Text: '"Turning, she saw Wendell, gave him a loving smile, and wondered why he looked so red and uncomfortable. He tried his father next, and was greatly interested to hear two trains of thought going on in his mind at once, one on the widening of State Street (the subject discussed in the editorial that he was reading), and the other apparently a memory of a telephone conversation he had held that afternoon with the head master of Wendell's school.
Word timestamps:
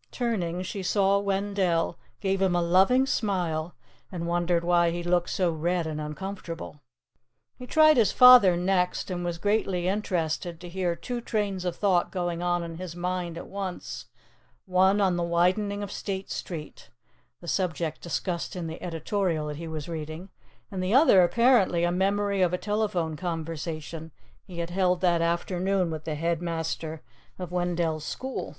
'"Turning, 0.10 0.60
she 0.62 0.82
saw 0.82 1.18
Wendell, 1.18 1.96
gave 2.20 2.42
him 2.42 2.54
a 2.54 2.60
loving 2.60 3.06
smile, 3.06 3.74
and 4.12 4.26
wondered 4.26 4.62
why 4.62 4.90
he 4.90 5.02
looked 5.02 5.30
so 5.30 5.50
red 5.50 5.86
and 5.86 5.98
uncomfortable. 5.98 6.82
He 7.56 7.66
tried 7.66 7.96
his 7.96 8.12
father 8.12 8.54
next, 8.54 9.10
and 9.10 9.24
was 9.24 9.38
greatly 9.38 9.88
interested 9.88 10.60
to 10.60 10.68
hear 10.68 10.94
two 10.94 11.22
trains 11.22 11.64
of 11.64 11.74
thought 11.74 12.12
going 12.12 12.42
on 12.42 12.62
in 12.62 12.74
his 12.76 12.94
mind 12.94 13.38
at 13.38 13.46
once, 13.46 14.04
one 14.66 15.00
on 15.00 15.16
the 15.16 15.22
widening 15.22 15.82
of 15.82 15.90
State 15.90 16.30
Street 16.30 16.90
(the 17.40 17.48
subject 17.48 18.02
discussed 18.02 18.54
in 18.54 18.66
the 18.66 18.82
editorial 18.82 19.46
that 19.46 19.56
he 19.56 19.66
was 19.68 19.88
reading), 19.88 20.28
and 20.70 20.82
the 20.82 20.92
other 20.92 21.22
apparently 21.22 21.84
a 21.84 21.90
memory 21.90 22.42
of 22.42 22.52
a 22.52 22.58
telephone 22.58 23.16
conversation 23.16 24.10
he 24.44 24.58
had 24.58 24.68
held 24.68 25.00
that 25.00 25.22
afternoon 25.22 25.90
with 25.90 26.04
the 26.04 26.14
head 26.14 26.42
master 26.42 27.00
of 27.38 27.50
Wendell's 27.50 28.04
school. 28.04 28.56